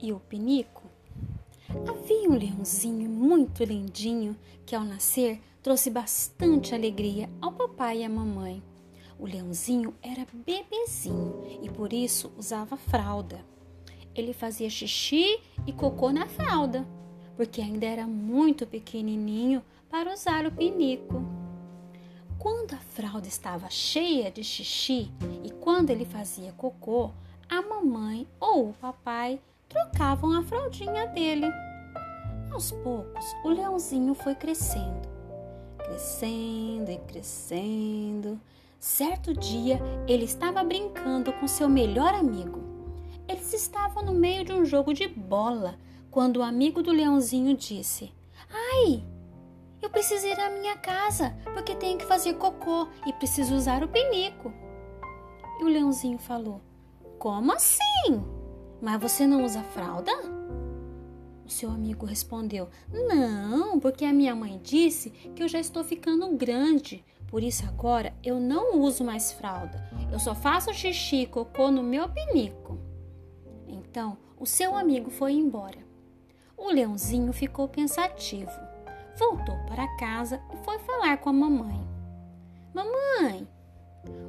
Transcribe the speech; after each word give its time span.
e 0.00 0.12
o 0.12 0.20
pinico? 0.20 0.84
Havia 1.86 2.30
um 2.30 2.38
leãozinho 2.38 3.08
muito 3.10 3.62
lindinho 3.62 4.36
que, 4.64 4.74
ao 4.74 4.84
nascer, 4.84 5.40
trouxe 5.62 5.90
bastante 5.90 6.74
alegria 6.74 7.28
ao 7.40 7.52
papai 7.52 7.98
e 7.98 8.04
à 8.04 8.08
mamãe. 8.08 8.62
O 9.18 9.26
leãozinho 9.26 9.94
era 10.02 10.26
bebezinho 10.32 11.58
e 11.62 11.68
por 11.68 11.92
isso 11.92 12.32
usava 12.38 12.76
fralda. 12.76 13.44
Ele 14.14 14.32
fazia 14.32 14.70
xixi 14.70 15.40
e 15.66 15.72
cocô 15.72 16.10
na 16.10 16.26
fralda, 16.26 16.86
porque 17.36 17.60
ainda 17.60 17.86
era 17.86 18.06
muito 18.06 18.66
pequenininho 18.66 19.62
para 19.90 20.12
usar 20.12 20.46
o 20.46 20.52
pinico. 20.52 21.22
Quando 22.38 22.74
a 22.74 22.78
fralda 22.78 23.26
estava 23.26 23.68
cheia 23.68 24.30
de 24.30 24.44
xixi 24.44 25.10
e 25.44 25.50
quando 25.50 25.90
ele 25.90 26.04
fazia 26.04 26.52
cocô, 26.52 27.10
a 27.48 27.60
mamãe 27.60 28.26
ou 28.38 28.70
o 28.70 28.74
papai 28.74 29.40
trocavam 29.68 30.32
a 30.32 30.42
fraldinha 30.42 31.06
dele. 31.08 31.46
Aos 32.50 32.70
poucos, 32.70 33.24
o 33.44 33.50
leãozinho 33.50 34.14
foi 34.14 34.34
crescendo, 34.34 35.08
crescendo 35.78 36.90
e 36.90 36.98
crescendo. 37.06 38.40
Certo 38.80 39.34
dia, 39.34 39.80
ele 40.06 40.24
estava 40.24 40.64
brincando 40.64 41.32
com 41.34 41.46
seu 41.46 41.68
melhor 41.68 42.14
amigo. 42.14 42.60
Eles 43.28 43.52
estavam 43.52 44.02
no 44.02 44.14
meio 44.14 44.44
de 44.44 44.52
um 44.52 44.64
jogo 44.64 44.94
de 44.94 45.06
bola 45.06 45.76
quando 46.10 46.38
o 46.38 46.42
amigo 46.42 46.82
do 46.82 46.90
leãozinho 46.90 47.54
disse: 47.54 48.12
Ai, 48.50 49.04
eu 49.82 49.90
preciso 49.90 50.26
ir 50.26 50.40
à 50.40 50.48
minha 50.50 50.76
casa 50.76 51.36
porque 51.52 51.74
tenho 51.74 51.98
que 51.98 52.06
fazer 52.06 52.34
cocô 52.34 52.88
e 53.06 53.12
preciso 53.12 53.54
usar 53.54 53.84
o 53.84 53.88
penico. 53.88 54.52
E 55.60 55.64
o 55.64 55.68
leãozinho 55.68 56.18
falou: 56.18 56.62
Como 57.18 57.52
assim? 57.52 58.37
Mas 58.80 59.00
você 59.00 59.26
não 59.26 59.44
usa 59.44 59.62
fralda? 59.62 60.12
O 61.44 61.50
seu 61.50 61.70
amigo 61.70 62.06
respondeu: 62.06 62.68
Não, 62.92 63.80
porque 63.80 64.04
a 64.04 64.12
minha 64.12 64.34
mãe 64.34 64.60
disse 64.62 65.10
que 65.10 65.42
eu 65.42 65.48
já 65.48 65.58
estou 65.58 65.82
ficando 65.82 66.36
grande. 66.36 67.04
Por 67.26 67.42
isso 67.42 67.64
agora 67.66 68.14
eu 68.22 68.38
não 68.38 68.80
uso 68.80 69.04
mais 69.04 69.32
fralda. 69.32 69.86
Eu 70.12 70.18
só 70.18 70.34
faço 70.34 70.72
xixi 70.72 71.22
e 71.22 71.26
cocô 71.26 71.70
no 71.70 71.82
meu 71.82 72.08
pinico. 72.08 72.78
Então 73.66 74.16
o 74.38 74.46
seu 74.46 74.76
amigo 74.76 75.10
foi 75.10 75.32
embora. 75.32 75.78
O 76.56 76.70
leãozinho 76.70 77.32
ficou 77.32 77.68
pensativo. 77.68 78.50
Voltou 79.18 79.56
para 79.66 79.96
casa 79.96 80.40
e 80.52 80.56
foi 80.64 80.78
falar 80.80 81.18
com 81.18 81.30
a 81.30 81.32
mamãe. 81.32 81.80
Mamãe, 82.72 83.48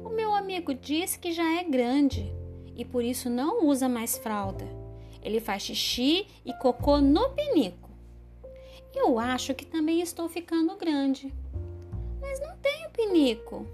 o 0.04 0.08
meu 0.08 0.34
amigo 0.34 0.74
disse 0.74 1.18
que 1.18 1.32
já 1.32 1.60
é 1.60 1.64
grande 1.64 2.39
e 2.80 2.84
por 2.84 3.04
isso 3.04 3.30
não 3.30 3.66
usa 3.66 3.88
mais 3.88 4.18
fralda. 4.18 4.66
Ele 5.22 5.38
faz 5.38 5.62
xixi 5.62 6.26
e 6.44 6.52
cocô 6.54 6.98
no 6.98 7.30
pinico. 7.30 7.90
Eu 8.94 9.18
acho 9.18 9.54
que 9.54 9.64
também 9.64 10.00
estou 10.00 10.28
ficando 10.28 10.76
grande 10.76 11.32
mas 12.30 12.40
não 12.40 12.56
tenho 12.58 12.90
pinico. 12.90 13.66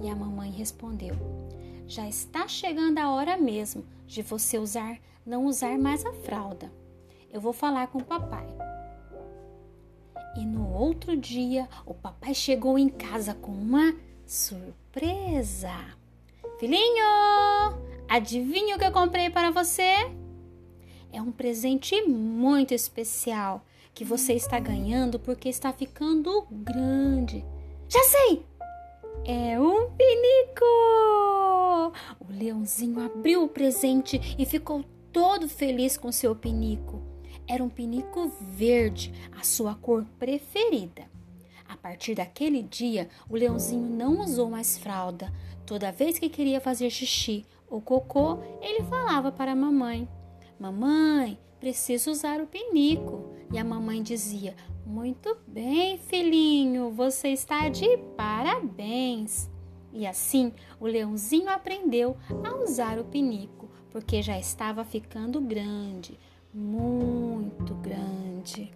E 0.00 0.08
a 0.08 0.16
mamãe 0.16 0.50
respondeu: 0.50 1.14
Já 1.86 2.08
está 2.08 2.48
chegando 2.48 2.98
a 2.98 3.10
hora 3.10 3.36
mesmo 3.36 3.84
de 4.06 4.22
você 4.22 4.58
usar, 4.58 4.98
não 5.26 5.44
usar 5.44 5.78
mais 5.78 6.06
a 6.06 6.12
fralda. 6.12 6.72
Eu 7.30 7.40
vou 7.40 7.52
falar 7.52 7.88
com 7.88 7.98
o 7.98 8.04
papai. 8.04 8.46
E 10.36 10.46
no 10.46 10.72
outro 10.72 11.16
dia, 11.16 11.68
o 11.84 11.92
papai 11.92 12.34
chegou 12.34 12.78
em 12.78 12.88
casa 12.88 13.34
com 13.34 13.52
uma 13.52 13.94
surpresa. 14.24 15.99
Filhinho, 16.60 17.06
adivinha 18.06 18.76
o 18.76 18.78
que 18.78 18.84
eu 18.84 18.92
comprei 18.92 19.30
para 19.30 19.50
você? 19.50 19.94
É 21.10 21.22
um 21.22 21.32
presente 21.32 22.02
muito 22.02 22.74
especial 22.74 23.64
que 23.94 24.04
você 24.04 24.34
está 24.34 24.60
ganhando 24.60 25.18
porque 25.18 25.48
está 25.48 25.72
ficando 25.72 26.46
grande. 26.50 27.42
Já 27.88 28.00
sei! 28.00 28.44
É 29.24 29.58
um 29.58 29.90
pinico! 29.92 30.66
O 32.20 32.30
leãozinho 32.30 33.00
abriu 33.00 33.44
o 33.44 33.48
presente 33.48 34.20
e 34.38 34.44
ficou 34.44 34.84
todo 35.10 35.48
feliz 35.48 35.96
com 35.96 36.12
seu 36.12 36.36
pinico. 36.36 37.00
Era 37.48 37.64
um 37.64 37.70
pinico 37.70 38.30
verde, 38.38 39.14
a 39.34 39.42
sua 39.42 39.74
cor 39.76 40.04
preferida. 40.18 41.08
A 41.70 41.76
partir 41.76 42.16
daquele 42.16 42.64
dia, 42.64 43.08
o 43.28 43.36
leãozinho 43.36 43.88
não 43.88 44.18
usou 44.18 44.50
mais 44.50 44.76
fralda. 44.76 45.32
Toda 45.64 45.92
vez 45.92 46.18
que 46.18 46.28
queria 46.28 46.60
fazer 46.60 46.90
xixi 46.90 47.46
ou 47.68 47.80
cocô, 47.80 48.40
ele 48.60 48.82
falava 48.82 49.30
para 49.30 49.52
a 49.52 49.56
mamãe: 49.56 50.08
Mamãe, 50.58 51.38
preciso 51.60 52.10
usar 52.10 52.40
o 52.40 52.46
pinico. 52.48 53.30
E 53.52 53.56
a 53.56 53.62
mamãe 53.62 54.02
dizia: 54.02 54.56
Muito 54.84 55.36
bem, 55.46 55.96
filhinho, 55.96 56.90
você 56.90 57.28
está 57.28 57.68
de 57.68 57.98
parabéns. 58.16 59.48
E 59.92 60.08
assim 60.08 60.52
o 60.80 60.86
leãozinho 60.86 61.48
aprendeu 61.48 62.16
a 62.44 62.56
usar 62.56 62.98
o 62.98 63.04
pinico, 63.04 63.70
porque 63.92 64.20
já 64.22 64.36
estava 64.36 64.84
ficando 64.84 65.40
grande, 65.40 66.18
muito 66.52 67.74
grande. 67.76 68.72